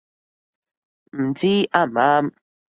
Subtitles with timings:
[1.11, 2.33] 唔知啱唔啱